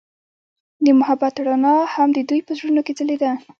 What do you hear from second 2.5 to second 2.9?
زړونو